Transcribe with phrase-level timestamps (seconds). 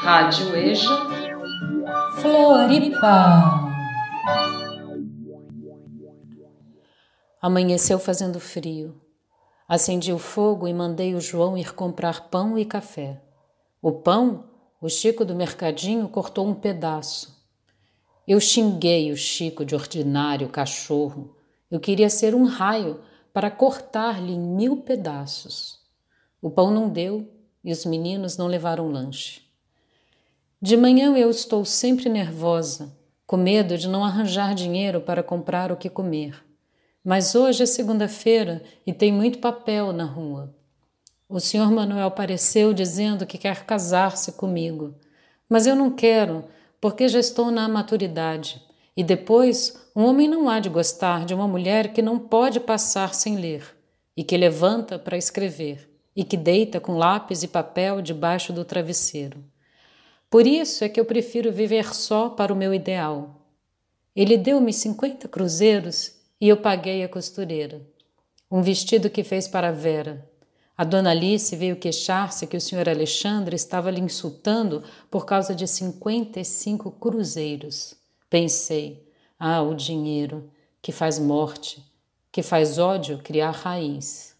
[0.00, 0.88] Rádio EJA
[2.20, 3.70] Floripa.
[7.40, 9.00] Amanheceu fazendo frio.
[9.68, 13.22] Acendi o fogo e mandei o João ir comprar pão e café.
[13.80, 14.50] O pão,
[14.80, 17.40] o Chico do mercadinho cortou um pedaço.
[18.26, 21.36] Eu xinguei o Chico de ordinário cachorro.
[21.70, 23.00] Eu queria ser um raio
[23.32, 25.78] para cortar-lhe em mil pedaços.
[26.40, 29.40] O pão não deu e os meninos não levaram lanche.
[30.60, 35.76] De manhã eu estou sempre nervosa, com medo de não arranjar dinheiro para comprar o
[35.76, 36.44] que comer.
[37.04, 40.54] Mas hoje é segunda-feira e tem muito papel na rua.
[41.28, 44.94] O senhor Manuel apareceu dizendo que quer casar-se comigo,
[45.48, 46.44] mas eu não quero,
[46.80, 48.62] porque já estou na maturidade.
[48.96, 53.14] E depois, um homem não há de gostar de uma mulher que não pode passar
[53.14, 53.64] sem ler,
[54.16, 59.42] e que levanta para escrever, e que deita com lápis e papel debaixo do travesseiro.
[60.30, 63.40] Por isso é que eu prefiro viver só para o meu ideal.
[64.14, 67.82] Ele deu-me cinquenta cruzeiros e eu paguei a costureira.
[68.50, 70.28] Um vestido que fez para Vera.
[70.76, 75.66] A dona Alice veio queixar-se que o senhor Alexandre estava lhe insultando por causa de
[75.66, 77.94] cinquenta e cinco cruzeiros.
[78.28, 79.06] Pensei,
[79.38, 80.50] ah, o dinheiro,
[80.80, 81.82] que faz morte,
[82.30, 84.31] que faz ódio criar raiz.